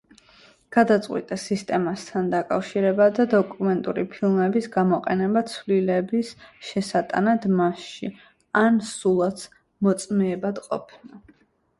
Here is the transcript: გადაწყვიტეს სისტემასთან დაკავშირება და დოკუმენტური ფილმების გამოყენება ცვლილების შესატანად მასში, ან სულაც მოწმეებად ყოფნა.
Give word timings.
გადაწყვიტეს 0.75 1.41
სისტემასთან 1.49 2.31
დაკავშირება 2.31 3.07
და 3.19 3.25
დოკუმენტური 3.33 4.05
ფილმების 4.15 4.69
გამოყენება 4.77 5.45
ცვლილების 5.51 6.33
შესატანად 6.71 7.47
მასში, 7.61 8.11
ან 8.65 8.81
სულაც 8.95 9.47
მოწმეებად 9.89 10.65
ყოფნა. 10.67 11.25